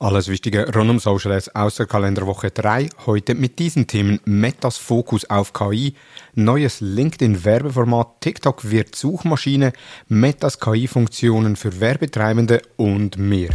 Alles 0.00 0.28
Wichtige 0.28 0.72
rund 0.72 0.90
um 0.90 1.00
Social 1.00 1.32
Ads 1.32 1.56
aus 1.56 1.74
der 1.74 1.86
Kalenderwoche 1.86 2.52
3. 2.52 2.88
Heute 3.06 3.34
mit 3.34 3.58
diesen 3.58 3.88
Themen 3.88 4.20
Metas 4.24 4.76
Fokus 4.76 5.28
auf 5.28 5.52
KI, 5.52 5.94
neues 6.36 6.80
LinkedIn-Werbeformat, 6.80 8.20
TikTok 8.20 8.70
wird 8.70 8.94
Suchmaschine, 8.94 9.72
Metas 10.06 10.60
KI-Funktionen 10.60 11.56
für 11.56 11.80
Werbetreibende 11.80 12.62
und 12.76 13.18
mehr. 13.18 13.50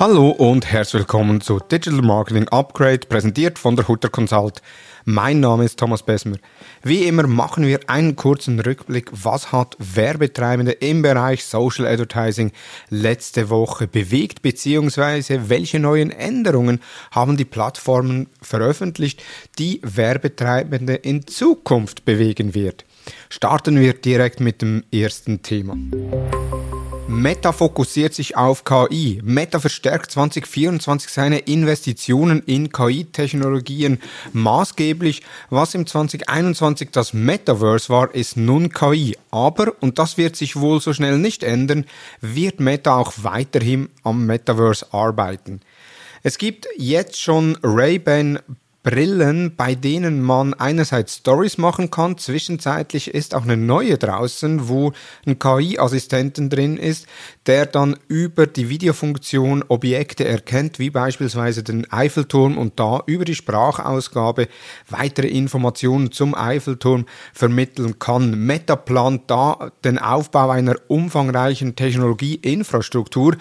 Hallo 0.00 0.30
und 0.30 0.64
herzlich 0.64 1.00
willkommen 1.00 1.42
zu 1.42 1.58
Digital 1.58 2.00
Marketing 2.00 2.48
Upgrade, 2.48 3.00
präsentiert 3.06 3.58
von 3.58 3.76
der 3.76 3.86
Hutter 3.86 4.08
Consult. 4.08 4.62
Mein 5.04 5.40
Name 5.40 5.66
ist 5.66 5.78
Thomas 5.78 6.02
Besmer. 6.02 6.38
Wie 6.82 7.04
immer 7.04 7.26
machen 7.26 7.66
wir 7.66 7.80
einen 7.86 8.16
kurzen 8.16 8.58
Rückblick, 8.60 9.10
was 9.12 9.52
hat 9.52 9.76
Werbetreibende 9.78 10.72
im 10.72 11.02
Bereich 11.02 11.44
Social 11.44 11.86
Advertising 11.86 12.50
letzte 12.88 13.50
Woche 13.50 13.86
bewegt, 13.88 14.40
beziehungsweise 14.40 15.50
welche 15.50 15.78
neuen 15.78 16.10
Änderungen 16.10 16.80
haben 17.10 17.36
die 17.36 17.44
Plattformen 17.44 18.28
veröffentlicht, 18.40 19.22
die 19.58 19.82
Werbetreibende 19.82 20.94
in 20.94 21.26
Zukunft 21.26 22.06
bewegen 22.06 22.54
wird. 22.54 22.86
Starten 23.28 23.78
wir 23.78 23.92
direkt 23.92 24.40
mit 24.40 24.62
dem 24.62 24.82
ersten 24.90 25.42
Thema. 25.42 25.76
Meta 27.10 27.50
fokussiert 27.50 28.14
sich 28.14 28.36
auf 28.36 28.62
KI. 28.62 29.20
Meta 29.24 29.58
verstärkt 29.58 30.12
2024 30.12 31.10
seine 31.10 31.38
Investitionen 31.40 32.40
in 32.46 32.70
KI-Technologien 32.70 33.98
maßgeblich. 34.32 35.22
Was 35.50 35.74
im 35.74 35.88
2021 35.88 36.90
das 36.92 37.12
Metaverse 37.12 37.88
war, 37.88 38.14
ist 38.14 38.36
nun 38.36 38.70
KI. 38.70 39.16
Aber, 39.32 39.74
und 39.80 39.98
das 39.98 40.18
wird 40.18 40.36
sich 40.36 40.54
wohl 40.54 40.80
so 40.80 40.92
schnell 40.92 41.18
nicht 41.18 41.42
ändern, 41.42 41.84
wird 42.20 42.60
Meta 42.60 42.94
auch 42.94 43.12
weiterhin 43.16 43.88
am 44.04 44.24
Metaverse 44.26 44.86
arbeiten. 44.94 45.62
Es 46.22 46.38
gibt 46.38 46.68
jetzt 46.76 47.20
schon 47.20 47.58
Ray-Ban 47.64 48.38
Brillen, 48.82 49.56
bei 49.56 49.74
denen 49.74 50.22
man 50.22 50.54
einerseits 50.54 51.16
Stories 51.16 51.58
machen 51.58 51.90
kann. 51.90 52.16
Zwischenzeitlich 52.16 53.12
ist 53.12 53.34
auch 53.34 53.42
eine 53.42 53.58
neue 53.58 53.98
draußen, 53.98 54.68
wo 54.68 54.92
ein 55.26 55.38
KI-Assistenten 55.38 56.48
drin 56.48 56.78
ist, 56.78 57.06
der 57.44 57.66
dann 57.66 57.98
über 58.08 58.46
die 58.46 58.70
Videofunktion 58.70 59.64
Objekte 59.68 60.24
erkennt, 60.24 60.78
wie 60.78 60.88
beispielsweise 60.88 61.62
den 61.62 61.92
Eiffelturm 61.92 62.56
und 62.56 62.80
da 62.80 63.02
über 63.04 63.26
die 63.26 63.34
Sprachausgabe 63.34 64.48
weitere 64.88 65.28
Informationen 65.28 66.10
zum 66.10 66.34
Eiffelturm 66.34 67.04
vermitteln 67.34 67.98
kann. 67.98 68.46
Meta 68.46 68.76
plant 68.76 69.24
da 69.26 69.72
den 69.84 69.98
Aufbau 69.98 70.48
einer 70.48 70.76
umfangreichen 70.88 71.76
Technologieinfrastruktur, 71.76 73.36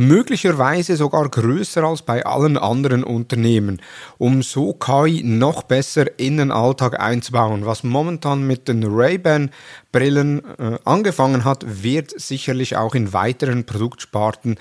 möglicherweise 0.00 0.96
sogar 0.96 1.28
größer 1.28 1.84
als 1.84 2.00
bei 2.00 2.24
allen 2.24 2.56
anderen 2.56 3.04
Unternehmen, 3.04 3.82
um 4.16 4.42
so 4.42 4.72
KI 4.72 5.22
noch 5.22 5.62
besser 5.62 6.18
in 6.18 6.38
den 6.38 6.50
Alltag 6.50 6.98
einzubauen. 6.98 7.66
Was 7.66 7.84
momentan 7.84 8.46
mit 8.46 8.66
den 8.66 8.82
Ray-Ban 8.82 9.50
Brillen 9.92 10.42
äh, 10.58 10.78
angefangen 10.84 11.44
hat, 11.44 11.64
wird 11.66 12.18
sicherlich 12.18 12.76
auch 12.78 12.94
in 12.94 13.12
weiteren 13.12 13.66
Produktsparten 13.66 14.56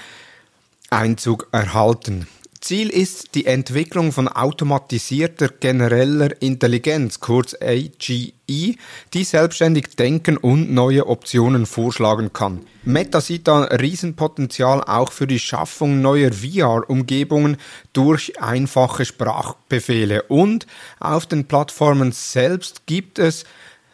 Einzug 0.89 1.47
erhalten. 1.53 2.27
Ziel 2.61 2.89
ist 2.89 3.35
die 3.35 3.45
Entwicklung 3.45 4.11
von 4.11 4.27
automatisierter 4.27 5.47
genereller 5.47 6.41
Intelligenz, 6.41 7.21
kurz 7.21 7.55
AGI, 7.55 8.77
die 9.13 9.23
selbstständig 9.23 9.95
denken 9.95 10.35
und 10.35 10.69
neue 10.69 11.07
Optionen 11.07 11.65
vorschlagen 11.65 12.33
kann. 12.33 12.65
Meta 12.83 13.21
sieht 13.21 13.47
da 13.47 13.63
Riesenpotenzial 13.63 14.83
auch 14.83 15.13
für 15.13 15.25
die 15.25 15.39
Schaffung 15.39 16.01
neuer 16.01 16.31
VR-Umgebungen 16.33 17.55
durch 17.93 18.41
einfache 18.41 19.05
Sprachbefehle 19.05 20.23
und 20.23 20.67
auf 20.99 21.25
den 21.27 21.45
Plattformen 21.45 22.11
selbst 22.11 22.85
gibt 22.87 23.19
es 23.19 23.45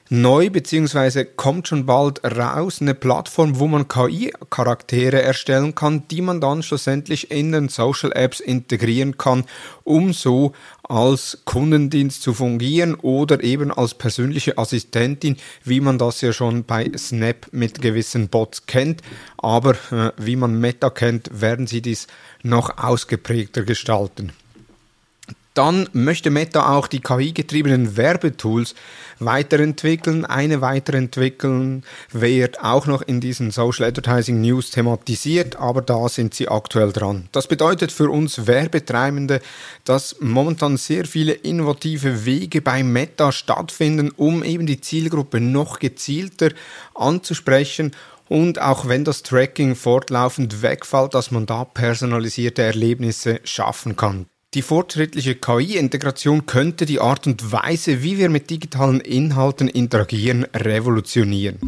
neu 0.09 0.49
beziehungsweise 0.49 1.25
kommt 1.25 1.67
schon 1.67 1.85
bald 1.85 2.23
raus 2.23 2.81
eine 2.81 2.93
Plattform, 2.93 3.59
wo 3.59 3.67
man 3.67 3.87
KI-Charaktere 3.87 5.21
erstellen 5.21 5.73
kann, 5.73 6.07
die 6.09 6.21
man 6.21 6.41
dann 6.41 6.63
schlussendlich 6.63 7.31
in 7.31 7.51
den 7.51 7.69
Social 7.69 8.11
Apps 8.11 8.39
integrieren 8.39 9.17
kann, 9.17 9.45
um 9.83 10.13
so 10.13 10.53
als 10.83 11.39
Kundendienst 11.45 12.21
zu 12.21 12.33
fungieren 12.33 12.95
oder 12.95 13.43
eben 13.43 13.71
als 13.71 13.95
persönliche 13.95 14.57
Assistentin, 14.57 15.37
wie 15.63 15.79
man 15.79 15.97
das 15.97 16.21
ja 16.21 16.31
schon 16.31 16.63
bei 16.63 16.91
Snap 16.95 17.47
mit 17.51 17.81
gewissen 17.81 18.29
Bots 18.29 18.67
kennt. 18.67 19.01
Aber 19.37 19.71
äh, 19.91 20.11
wie 20.17 20.35
man 20.35 20.59
Meta 20.59 20.89
kennt, 20.91 21.29
werden 21.41 21.65
sie 21.65 21.81
dies 21.81 22.07
noch 22.43 22.77
ausgeprägter 22.77 23.63
gestalten. 23.63 24.33
Dann 25.55 25.87
möchte 25.93 26.31
Meta 26.31 26.75
auch 26.75 26.87
die 26.87 26.99
KI-getriebenen 26.99 27.95
Werbetools 27.95 28.75
weiterentwickeln. 29.19 30.25
Eine 30.25 30.59
weiterentwickeln 30.59 31.85
wird 32.11 32.61
auch 32.61 32.87
noch 32.87 33.01
in 33.01 33.21
diesen 33.21 33.51
Social 33.51 33.87
Advertising 33.87 34.41
News 34.41 34.71
thematisiert, 34.71 35.55
aber 35.55 35.81
da 35.81 36.09
sind 36.09 36.33
sie 36.33 36.49
aktuell 36.49 36.91
dran. 36.91 37.29
Das 37.31 37.47
bedeutet 37.47 37.93
für 37.93 38.09
uns 38.09 38.47
Werbetreibende, 38.47 39.39
dass 39.85 40.17
momentan 40.19 40.75
sehr 40.75 41.05
viele 41.05 41.31
innovative 41.31 42.25
Wege 42.25 42.61
bei 42.61 42.83
Meta 42.83 43.31
stattfinden, 43.31 44.11
um 44.11 44.43
eben 44.43 44.65
die 44.65 44.81
Zielgruppe 44.81 45.39
noch 45.39 45.79
gezielter 45.79 46.49
anzusprechen 46.93 47.93
und 48.27 48.59
auch 48.59 48.89
wenn 48.89 49.05
das 49.05 49.23
Tracking 49.23 49.75
fortlaufend 49.75 50.61
wegfällt, 50.61 51.13
dass 51.13 51.31
man 51.31 51.45
da 51.45 51.63
personalisierte 51.63 52.61
Erlebnisse 52.61 53.39
schaffen 53.45 53.95
kann. 53.95 54.25
Die 54.55 54.61
fortschrittliche 54.61 55.35
KI-Integration 55.35 56.45
könnte 56.45 56.85
die 56.85 57.01
Art 57.01 57.27
und 57.27 57.51
Weise, 57.51 58.03
wie 58.03 58.17
wir 58.17 58.29
mit 58.29 58.49
digitalen 58.49 59.01
Inhalten 59.01 59.67
interagieren, 59.67 60.45
revolutionieren. 60.55 61.59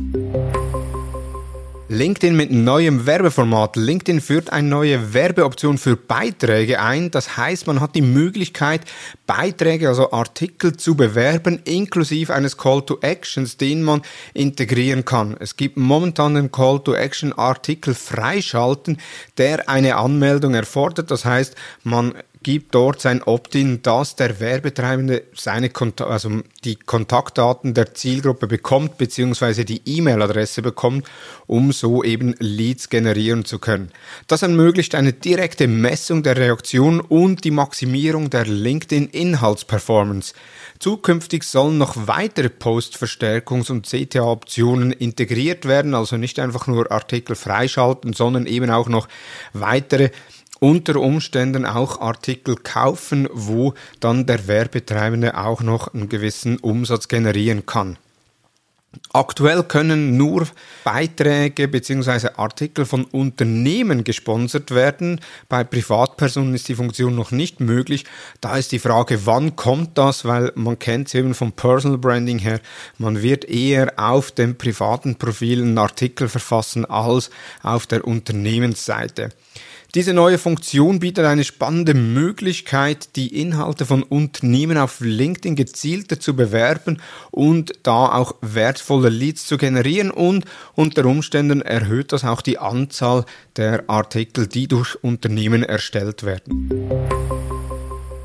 LinkedIn 1.89 2.35
mit 2.35 2.51
neuem 2.51 3.05
Werbeformat. 3.05 3.75
LinkedIn 3.75 4.21
führt 4.21 4.53
eine 4.53 4.69
neue 4.69 5.13
Werbeoption 5.13 5.77
für 5.77 5.97
Beiträge 5.97 6.81
ein. 6.81 7.11
Das 7.11 7.35
heißt, 7.35 7.67
man 7.67 7.81
hat 7.81 7.95
die 7.95 8.01
Möglichkeit, 8.01 8.81
Beiträge, 9.25 9.89
also 9.89 10.11
Artikel 10.11 10.77
zu 10.77 10.95
bewerben, 10.95 11.59
inklusive 11.65 12.33
eines 12.33 12.57
Call 12.57 12.85
to 12.85 12.99
Actions, 13.01 13.57
den 13.57 13.83
man 13.83 14.01
integrieren 14.33 15.03
kann. 15.03 15.35
Es 15.39 15.57
gibt 15.57 15.75
momentan 15.75 16.35
den 16.35 16.51
Call 16.51 16.81
to 16.81 16.93
Action 16.93 17.33
Artikel 17.33 17.93
freischalten, 17.93 18.97
der 19.37 19.67
eine 19.67 19.97
Anmeldung 19.97 20.55
erfordert. 20.55 21.11
Das 21.11 21.25
heißt, 21.25 21.55
man 21.83 22.13
gibt 22.47 22.73
dort 22.75 23.01
sein 23.01 23.21
Opt-in, 23.23 23.81
dass 23.81 24.15
der 24.15 24.39
Werbetreibende 24.39 25.23
seine 25.35 25.69
Kont 25.69 25.99
also 25.99 26.43
die 26.63 26.77
Kontaktdaten 26.77 27.73
der 27.73 27.93
Zielgruppe 27.93 28.47
bekommt, 28.47 28.97
beziehungsweise 28.97 29.65
die 29.65 29.81
E-Mail-Adresse 29.85 30.61
bekommt, 30.61 31.05
um 31.45 31.73
so 31.73 32.05
eben 32.05 32.35
Leads 32.39 32.87
generieren 32.87 33.43
zu 33.43 33.59
können. 33.59 33.91
Das 34.27 34.43
ermöglicht 34.43 34.95
eine 34.95 35.11
direkte 35.11 35.67
Messung 35.67 36.23
der 36.23 36.37
Reaktion 36.37 37.01
und 37.01 37.43
die 37.43 37.51
Maximierung 37.51 38.29
der 38.29 38.45
LinkedIn-Inhaltsperformance. 38.45 40.33
Zukünftig 40.79 41.43
sollen 41.43 41.77
noch 41.77 42.07
weitere 42.07 42.47
Post-Verstärkungs- 42.47 43.71
und 43.71 43.87
CTA-Optionen 43.87 44.93
integriert 44.93 45.65
werden, 45.65 45.93
also 45.93 46.15
nicht 46.15 46.39
einfach 46.39 46.67
nur 46.67 46.93
Artikel 46.93 47.35
freischalten, 47.35 48.13
sondern 48.13 48.45
eben 48.45 48.69
auch 48.69 48.87
noch 48.87 49.09
weitere 49.51 50.11
unter 50.59 50.97
Umständen 50.97 51.66
auch 51.66 52.01
Artikel 52.01 52.56
kaufen, 52.56 53.28
wo 53.31 53.73
dann 54.00 54.25
der 54.25 54.47
Werbetreibende 54.47 55.38
auch 55.38 55.62
noch 55.62 55.94
einen 55.94 56.09
gewissen 56.09 56.57
Umsatz 56.57 57.07
generieren 57.07 57.66
kann. 57.66 57.97
Aktuell 59.13 59.63
können 59.63 60.18
nur 60.18 60.47
Beiträge 60.84 61.68
bzw. 61.68 62.29
Artikel 62.38 62.85
von 62.85 63.06
Unternehmen 63.06 64.04
gesponsert 64.04 64.71
werden. 64.71 65.21
Bei 65.50 65.63
Privatpersonen 65.63 66.56
ist 66.56 66.68
die 66.68 66.75
Funktion 66.75 67.15
noch 67.15 67.31
nicht 67.31 67.60
möglich. 67.60 68.06
Da 68.42 68.57
ist 68.57 68.71
die 68.71 68.80
Frage, 68.80 69.25
wann 69.25 69.56
kommt 69.56 69.98
das? 69.98 70.25
Weil 70.25 70.51
man 70.56 70.80
kennt 70.80 71.07
es 71.07 71.13
eben 71.15 71.33
vom 71.33 71.51
Personal 71.51 71.98
Branding 71.98 72.39
her. 72.39 72.60
Man 72.98 73.21
wird 73.21 73.45
eher 73.45 73.94
auf 73.98 74.31
dem 74.31 74.57
privaten 74.57 75.15
Profil 75.15 75.62
einen 75.62 75.77
Artikel 75.77 76.27
verfassen 76.27 76.86
als 76.86 77.30
auf 77.63 77.88
der 77.88 78.06
Unternehmensseite. 78.06 79.30
Diese 79.95 80.13
neue 80.13 80.38
Funktion 80.38 81.00
bietet 81.00 81.25
eine 81.25 81.45
spannende 81.45 81.94
Möglichkeit, 81.94 83.16
die 83.16 83.39
Inhalte 83.42 83.86
von 83.86 84.04
Unternehmen 84.04 84.78
auf 84.78 85.00
LinkedIn 85.00 85.56
gezielter 85.56 86.19
zu 86.19 86.36
bewerben 86.36 87.01
und 87.31 87.74
da 87.84 88.12
auch 88.13 88.36
wertvolle 88.42 89.10
Leads 89.10 89.48
zu 89.48 89.57
generieren 89.57 90.12
und 90.12 90.45
unter 90.75 91.06
Umständen 91.06 91.62
erhöht 91.62 92.12
das 92.12 92.25
auch 92.25 92.42
die 92.42 92.60
Anzahl 92.60 93.25
der 93.56 93.89
Artikel, 93.89 94.48
die 94.48 94.68
durch 94.68 95.01
Unternehmen 95.04 95.63
erstellt 95.63 96.24
werden. 96.24 96.69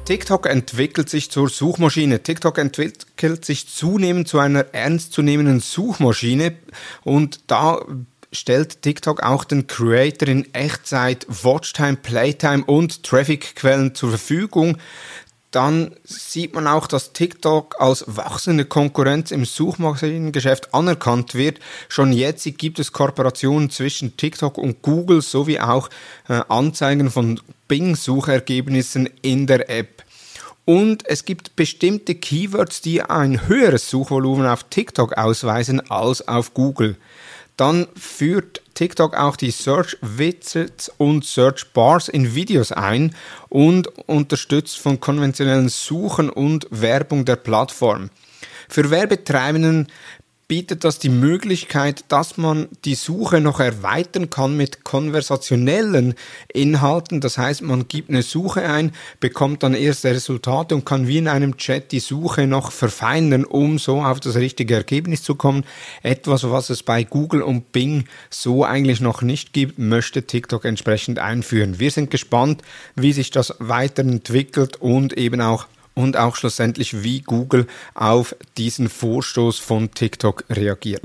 TikTok 0.05 0.49
entwickelt 0.49 1.09
sich 1.09 1.31
zur 1.31 1.49
Suchmaschine. 1.49 2.25
TikTok 2.25 2.59
entwickelt 2.59 3.44
sich 3.44 3.69
zunehmend 3.69 4.26
zu 4.26 4.41
einer 4.41 4.75
ernstzunehmenden 4.75 5.61
Suchmaschine 5.61 6.56
und 7.05 7.41
da 7.47 7.81
stellt 8.32 8.82
TikTok 8.82 9.23
auch 9.23 9.44
den 9.44 9.67
Creator 9.67 10.29
in 10.29 10.52
Echtzeit 10.55 11.26
Watchtime, 11.29 11.96
Playtime 11.96 12.64
und 12.64 13.02
Traffic-Quellen 13.02 13.94
zur 13.94 14.11
Verfügung. 14.11 14.79
Dann 15.52 15.94
sieht 16.02 16.55
man 16.55 16.67
auch, 16.67 16.87
dass 16.87 17.12
TikTok 17.12 17.76
als 17.79 18.05
wachsende 18.06 18.64
Konkurrenz 18.64 19.31
im 19.31 19.44
Suchmaschinengeschäft 19.44 20.73
anerkannt 20.73 21.34
wird. 21.34 21.61
Schon 21.90 22.14
jetzt 22.14 22.44
gibt 22.56 22.79
es 22.79 22.93
Kooperationen 22.93 23.69
zwischen 23.69 24.17
TikTok 24.17 24.56
und 24.56 24.81
Google 24.81 25.20
sowie 25.20 25.61
auch 25.61 25.90
äh, 26.28 26.40
Anzeigen 26.49 27.11
von 27.11 27.38
Bing-Suchergebnissen 27.69 29.11
in 29.20 29.46
der 29.46 29.69
App. 29.69 30.02
Und 30.64 31.06
es 31.06 31.26
gibt 31.26 31.55
bestimmte 31.55 32.14
Keywords, 32.14 32.81
die 32.81 33.02
ein 33.02 33.46
höheres 33.46 33.90
Suchvolumen 33.90 34.46
auf 34.46 34.64
TikTok 34.64 35.19
ausweisen 35.19 35.81
als 35.90 36.26
auf 36.26 36.55
Google. 36.55 36.96
Dann 37.56 37.87
führt 37.94 38.62
TikTok 38.75 39.14
auch 39.14 39.37
die 39.37 39.50
Search 39.50 39.96
Widgets 40.00 40.90
und 40.96 41.25
Search 41.25 41.72
Bars 41.72 42.08
in 42.08 42.34
Videos 42.34 42.72
ein 42.72 43.14
und 43.49 43.87
unterstützt 44.08 44.78
von 44.78 45.00
konventionellen 45.00 45.69
Suchen 45.69 46.31
und 46.31 46.66
Werbung 46.70 47.25
der 47.25 47.37
Plattform. 47.37 48.10
Für 48.69 48.90
Werbetreibenden 48.90 49.88
bietet 50.52 50.84
das 50.84 50.99
die 50.99 51.08
Möglichkeit, 51.08 52.04
dass 52.08 52.37
man 52.37 52.69
die 52.84 52.94
Suche 52.94 53.40
noch 53.40 53.58
erweitern 53.58 54.28
kann 54.28 54.54
mit 54.54 54.84
konversationellen 54.84 56.12
Inhalten. 56.52 57.22
Das 57.22 57.38
heißt, 57.38 57.62
man 57.62 57.88
gibt 57.88 58.10
eine 58.10 58.20
Suche 58.20 58.69
ein, 58.69 58.93
bekommt 59.19 59.62
dann 59.62 59.72
erste 59.72 60.10
Resultate 60.10 60.75
und 60.75 60.84
kann 60.84 61.08
wie 61.08 61.16
in 61.16 61.26
einem 61.26 61.56
Chat 61.56 61.90
die 61.90 62.00
Suche 62.00 62.46
noch 62.46 62.70
verfeinern, 62.70 63.46
um 63.46 63.78
so 63.78 64.02
auf 64.02 64.20
das 64.20 64.34
richtige 64.34 64.75
Ergebnis 64.75 65.22
zu 65.22 65.37
kommen. 65.37 65.64
Etwas, 66.02 66.44
was 66.44 66.69
es 66.69 66.82
bei 66.82 67.02
Google 67.02 67.40
und 67.40 67.72
Bing 67.72 68.04
so 68.28 68.62
eigentlich 68.62 69.00
noch 69.00 69.22
nicht 69.22 69.54
gibt, 69.54 69.78
möchte 69.78 70.26
TikTok 70.26 70.66
entsprechend 70.66 71.19
einführen. 71.19 71.81
Wir 71.81 71.90
sind 71.90 72.10
gespannt, 72.10 72.60
wie 72.94 73.14
sich 73.14 73.31
das 73.31 73.54
weiterentwickelt 73.58 74.76
und 74.76 75.14
eben 75.14 75.40
auch 75.40 75.66
und 75.94 76.16
auch 76.16 76.36
schlussendlich, 76.36 77.02
wie 77.02 77.20
Google 77.20 77.66
auf 77.94 78.34
diesen 78.56 78.88
Vorstoß 78.88 79.58
von 79.58 79.90
TikTok 79.92 80.44
reagiert. 80.50 81.02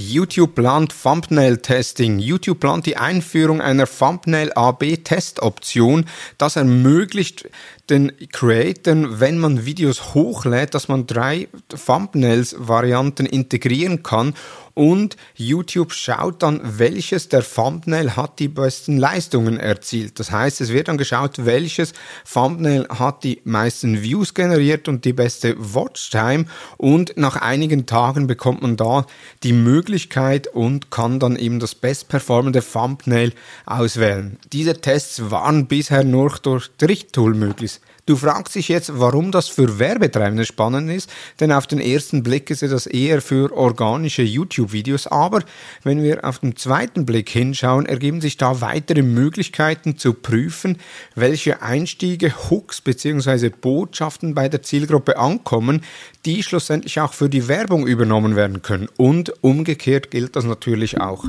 YouTube 0.00 0.54
plant 0.54 0.94
Thumbnail 1.02 1.58
Testing. 1.58 2.18
YouTube 2.18 2.58
plant 2.58 2.86
die 2.86 2.96
Einführung 2.96 3.60
einer 3.60 3.86
Thumbnail 3.86 4.50
AB 4.54 4.96
Testoption. 5.04 6.06
Das 6.38 6.56
ermöglicht 6.56 7.48
den 7.90 8.12
Creatoren, 8.32 9.20
wenn 9.20 9.38
man 9.38 9.66
Videos 9.66 10.14
hochlädt, 10.14 10.74
dass 10.74 10.88
man 10.88 11.06
drei 11.06 11.48
Thumbnails 11.68 12.56
Varianten 12.58 13.26
integrieren 13.26 14.02
kann 14.02 14.34
und 14.74 15.16
YouTube 15.34 15.92
schaut 15.92 16.42
dann, 16.42 16.60
welches 16.62 17.28
der 17.28 17.42
Thumbnail 17.42 18.16
hat 18.16 18.38
die 18.38 18.48
besten 18.48 18.98
Leistungen 18.98 19.58
erzielt. 19.58 20.18
Das 20.18 20.30
heißt, 20.30 20.60
es 20.60 20.72
wird 20.72 20.88
dann 20.88 20.96
geschaut, 20.96 21.44
welches 21.44 21.92
Thumbnail 22.32 22.86
hat 22.88 23.24
die 23.24 23.40
meisten 23.44 24.02
Views 24.02 24.32
generiert 24.32 24.88
und 24.88 25.04
die 25.04 25.12
beste 25.12 25.54
Watchtime 25.58 26.46
und 26.76 27.16
nach 27.16 27.36
einigen 27.36 27.86
Tagen 27.86 28.26
bekommt 28.26 28.62
man 28.62 28.76
da 28.76 29.06
die 29.42 29.52
Möglichkeit 29.52 30.46
und 30.46 30.90
kann 30.90 31.18
dann 31.18 31.36
eben 31.36 31.60
das 31.60 31.74
bestperformende 31.74 32.62
Thumbnail 32.62 33.32
auswählen. 33.66 34.38
Diese 34.52 34.80
Tests 34.80 35.30
waren 35.30 35.66
bisher 35.66 36.04
nur 36.04 36.30
durch 36.42 36.70
Drichttool 36.78 37.34
möglich. 37.34 37.79
Du 38.06 38.16
fragst 38.16 38.54
dich 38.54 38.68
jetzt, 38.68 38.98
warum 38.98 39.30
das 39.30 39.48
für 39.48 39.78
Werbetreibende 39.78 40.44
spannend 40.44 40.90
ist, 40.90 41.10
denn 41.38 41.52
auf 41.52 41.66
den 41.66 41.80
ersten 41.80 42.22
Blick 42.22 42.50
ist 42.50 42.62
das 42.62 42.86
eher 42.86 43.20
für 43.20 43.52
organische 43.56 44.22
YouTube-Videos, 44.22 45.06
aber 45.06 45.40
wenn 45.82 46.02
wir 46.02 46.24
auf 46.24 46.38
den 46.38 46.56
zweiten 46.56 47.06
Blick 47.06 47.28
hinschauen, 47.28 47.86
ergeben 47.86 48.20
sich 48.20 48.36
da 48.36 48.60
weitere 48.60 49.02
Möglichkeiten 49.02 49.96
zu 49.96 50.14
prüfen, 50.14 50.78
welche 51.14 51.62
Einstiege, 51.62 52.32
Hooks 52.50 52.80
bzw. 52.80 53.50
Botschaften 53.50 54.34
bei 54.34 54.48
der 54.48 54.62
Zielgruppe 54.62 55.18
ankommen, 55.18 55.82
die 56.24 56.42
schlussendlich 56.42 57.00
auch 57.00 57.12
für 57.12 57.28
die 57.28 57.48
Werbung 57.48 57.86
übernommen 57.86 58.36
werden 58.36 58.62
können. 58.62 58.88
Und 58.96 59.32
umgekehrt 59.42 60.10
gilt 60.10 60.36
das 60.36 60.44
natürlich 60.44 61.00
auch. 61.00 61.24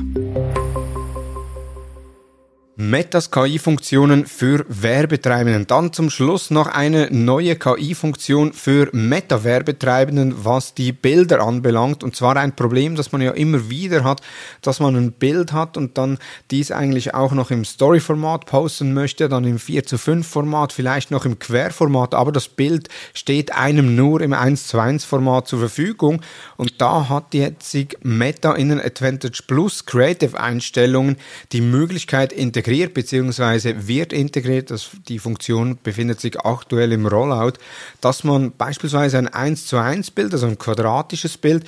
Metas 2.90 3.30
KI-Funktionen 3.30 4.26
für 4.26 4.64
Werbetreibenden. 4.68 5.68
Dann 5.68 5.92
zum 5.92 6.10
Schluss 6.10 6.50
noch 6.50 6.66
eine 6.66 7.08
neue 7.12 7.54
KI-Funktion 7.54 8.52
für 8.52 8.88
Meta-Werbetreibenden, 8.90 10.44
was 10.44 10.74
die 10.74 10.90
Bilder 10.90 11.42
anbelangt. 11.42 12.02
Und 12.02 12.16
zwar 12.16 12.36
ein 12.36 12.56
Problem, 12.56 12.96
das 12.96 13.12
man 13.12 13.22
ja 13.22 13.30
immer 13.30 13.70
wieder 13.70 14.02
hat, 14.02 14.20
dass 14.62 14.80
man 14.80 14.96
ein 14.96 15.12
Bild 15.12 15.52
hat 15.52 15.76
und 15.76 15.96
dann 15.96 16.18
dies 16.50 16.72
eigentlich 16.72 17.14
auch 17.14 17.30
noch 17.30 17.52
im 17.52 17.64
Story-Format 17.64 18.46
posten 18.46 18.92
möchte, 18.94 19.28
dann 19.28 19.44
im 19.44 19.60
4 19.60 19.86
zu 19.86 19.96
5 19.96 20.26
Format, 20.26 20.72
vielleicht 20.72 21.12
noch 21.12 21.24
im 21.24 21.38
Querformat, 21.38 22.14
aber 22.14 22.32
das 22.32 22.48
Bild 22.48 22.88
steht 23.14 23.54
einem 23.54 23.94
nur 23.94 24.20
im 24.22 24.32
1 24.32 24.66
zu 24.66 24.80
1 24.80 25.04
Format 25.04 25.46
zur 25.46 25.60
Verfügung. 25.60 26.20
Und 26.56 26.80
da 26.80 27.08
hat 27.08 27.32
jetzt 27.32 27.76
Meta 28.02 28.54
in 28.54 28.70
den 28.70 28.80
Advantage 28.80 29.44
Plus 29.46 29.86
Creative 29.86 30.40
Einstellungen 30.40 31.16
die 31.52 31.60
Möglichkeit, 31.60 32.32
in 32.32 32.50
integriert 32.72 32.94
bzw. 32.94 33.86
wird 33.86 34.12
integriert, 34.12 34.70
das, 34.70 34.90
die 35.08 35.18
Funktion 35.18 35.78
befindet 35.82 36.20
sich 36.20 36.40
aktuell 36.40 36.92
im 36.92 37.06
Rollout, 37.06 37.58
dass 38.00 38.24
man 38.24 38.52
beispielsweise 38.52 39.18
ein 39.18 39.28
1 39.28 39.66
zu 39.66 39.76
1 39.76 40.10
Bild, 40.12 40.32
also 40.32 40.46
ein 40.46 40.58
quadratisches 40.58 41.36
Bild, 41.36 41.64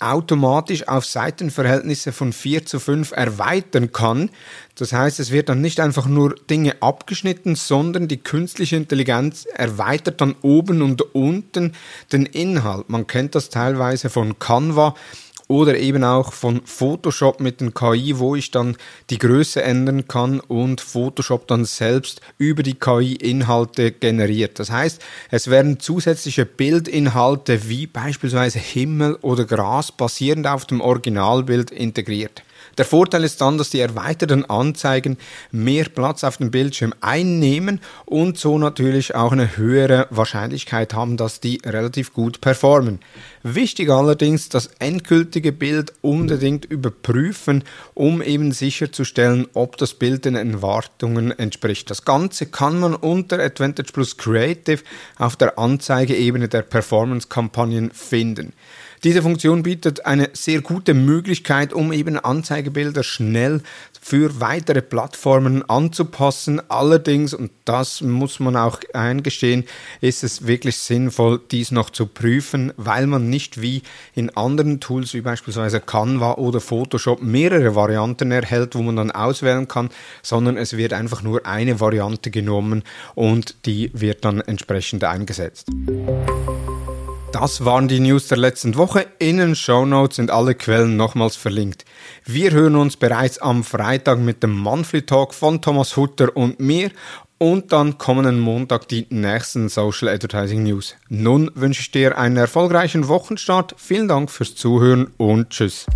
automatisch 0.00 0.86
auf 0.88 1.04
Seitenverhältnisse 1.04 2.12
von 2.12 2.32
4 2.32 2.66
zu 2.66 2.78
5 2.78 3.12
erweitern 3.12 3.92
kann. 3.92 4.30
Das 4.76 4.92
heißt, 4.92 5.20
es 5.20 5.30
wird 5.30 5.48
dann 5.48 5.60
nicht 5.60 5.80
einfach 5.80 6.06
nur 6.06 6.34
Dinge 6.50 6.82
abgeschnitten, 6.82 7.54
sondern 7.54 8.08
die 8.08 8.18
künstliche 8.18 8.76
Intelligenz 8.76 9.46
erweitert 9.46 10.20
dann 10.20 10.34
oben 10.42 10.82
und 10.82 11.02
unten 11.14 11.72
den 12.12 12.26
Inhalt. 12.26 12.88
Man 12.90 13.06
kennt 13.06 13.34
das 13.34 13.50
teilweise 13.50 14.10
von 14.10 14.38
Canva 14.38 14.94
oder 15.48 15.76
eben 15.78 16.04
auch 16.04 16.32
von 16.32 16.62
Photoshop 16.64 17.40
mit 17.40 17.60
den 17.60 17.74
KI, 17.74 18.18
wo 18.18 18.34
ich 18.34 18.50
dann 18.50 18.76
die 19.10 19.18
Größe 19.18 19.62
ändern 19.62 20.08
kann 20.08 20.40
und 20.40 20.80
Photoshop 20.80 21.46
dann 21.46 21.64
selbst 21.64 22.20
über 22.38 22.62
die 22.62 22.74
KI 22.74 23.14
Inhalte 23.14 23.92
generiert. 23.92 24.58
Das 24.58 24.70
heißt, 24.70 25.02
es 25.30 25.50
werden 25.50 25.80
zusätzliche 25.80 26.46
Bildinhalte 26.46 27.68
wie 27.68 27.86
beispielsweise 27.86 28.58
Himmel 28.58 29.16
oder 29.22 29.44
Gras 29.44 29.92
basierend 29.92 30.46
auf 30.46 30.64
dem 30.64 30.80
Originalbild 30.80 31.70
integriert. 31.70 32.42
Der 32.78 32.84
Vorteil 32.84 33.24
ist 33.24 33.40
dann, 33.40 33.58
dass 33.58 33.70
die 33.70 33.80
erweiterten 33.80 34.44
Anzeigen 34.44 35.18
mehr 35.50 35.84
Platz 35.84 36.24
auf 36.24 36.38
dem 36.38 36.50
Bildschirm 36.50 36.94
einnehmen 37.00 37.80
und 38.04 38.38
so 38.38 38.58
natürlich 38.58 39.14
auch 39.14 39.32
eine 39.32 39.56
höhere 39.56 40.06
Wahrscheinlichkeit 40.10 40.94
haben, 40.94 41.16
dass 41.16 41.40
die 41.40 41.60
relativ 41.64 42.12
gut 42.12 42.40
performen. 42.40 43.00
Wichtig 43.42 43.90
allerdings, 43.90 44.48
das 44.48 44.70
endgültige 44.78 45.52
Bild 45.52 45.92
unbedingt 46.00 46.64
überprüfen, 46.64 47.64
um 47.92 48.22
eben 48.22 48.52
sicherzustellen, 48.52 49.46
ob 49.52 49.76
das 49.76 49.94
Bild 49.94 50.24
den 50.24 50.34
Erwartungen 50.34 51.30
entspricht. 51.30 51.90
Das 51.90 52.04
Ganze 52.04 52.46
kann 52.46 52.80
man 52.80 52.94
unter 52.94 53.38
Advantage 53.38 53.92
Plus 53.92 54.16
Creative 54.16 54.82
auf 55.18 55.36
der 55.36 55.58
Anzeigeebene 55.58 56.48
der 56.48 56.62
Performance-Kampagnen 56.62 57.90
finden. 57.90 58.54
Diese 59.04 59.20
Funktion 59.20 59.62
bietet 59.62 60.06
eine 60.06 60.30
sehr 60.32 60.62
gute 60.62 60.94
Möglichkeit, 60.94 61.74
um 61.74 61.92
eben 61.92 62.18
Anzeigebilder 62.18 63.02
schnell 63.02 63.60
für 64.00 64.40
weitere 64.40 64.80
Plattformen 64.80 65.62
anzupassen. 65.68 66.62
Allerdings, 66.70 67.34
und 67.34 67.50
das 67.66 68.00
muss 68.00 68.40
man 68.40 68.56
auch 68.56 68.80
eingestehen, 68.94 69.64
ist 70.00 70.24
es 70.24 70.46
wirklich 70.46 70.78
sinnvoll, 70.78 71.38
dies 71.50 71.70
noch 71.70 71.90
zu 71.90 72.06
prüfen, 72.06 72.72
weil 72.78 73.06
man 73.06 73.28
nicht 73.28 73.60
wie 73.60 73.82
in 74.14 74.30
anderen 74.30 74.80
Tools 74.80 75.12
wie 75.12 75.20
beispielsweise 75.20 75.80
Canva 75.80 76.36
oder 76.36 76.62
Photoshop 76.62 77.20
mehrere 77.20 77.74
Varianten 77.74 78.30
erhält, 78.30 78.74
wo 78.74 78.80
man 78.80 78.96
dann 78.96 79.10
auswählen 79.10 79.68
kann, 79.68 79.90
sondern 80.22 80.56
es 80.56 80.78
wird 80.78 80.94
einfach 80.94 81.22
nur 81.22 81.44
eine 81.44 81.78
Variante 81.78 82.30
genommen 82.30 82.82
und 83.14 83.54
die 83.66 83.90
wird 83.92 84.24
dann 84.24 84.40
entsprechend 84.40 85.04
eingesetzt. 85.04 85.68
Das 87.34 87.64
waren 87.64 87.88
die 87.88 87.98
News 87.98 88.28
der 88.28 88.38
letzten 88.38 88.76
Woche. 88.76 89.06
In 89.18 89.38
den 89.38 89.56
Show 89.56 89.84
Notes 89.84 90.18
sind 90.18 90.30
alle 90.30 90.54
Quellen 90.54 90.96
nochmals 90.96 91.34
verlinkt. 91.34 91.84
Wir 92.24 92.52
hören 92.52 92.76
uns 92.76 92.96
bereits 92.96 93.38
am 93.38 93.64
Freitag 93.64 94.20
mit 94.20 94.44
dem 94.44 94.56
Monthly 94.56 95.02
Talk 95.02 95.34
von 95.34 95.60
Thomas 95.60 95.96
Hutter 95.96 96.36
und 96.36 96.60
mir 96.60 96.92
und 97.38 97.72
dann 97.72 97.98
kommenden 97.98 98.38
Montag 98.38 98.86
die 98.86 99.08
nächsten 99.10 99.68
Social 99.68 100.10
Advertising 100.10 100.62
News. 100.62 100.94
Nun 101.08 101.50
wünsche 101.56 101.80
ich 101.80 101.90
dir 101.90 102.16
einen 102.16 102.36
erfolgreichen 102.36 103.08
Wochenstart. 103.08 103.74
Vielen 103.78 104.06
Dank 104.06 104.30
fürs 104.30 104.54
Zuhören 104.54 105.08
und 105.16 105.50
tschüss. 105.50 105.86